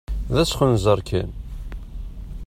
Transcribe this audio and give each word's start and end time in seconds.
D 0.33 0.35
asxenzer 0.43 0.99
kan! 1.09 1.29